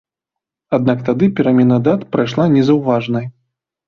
[0.77, 3.29] Аднак тады перамена дат прайшла незаўважанай.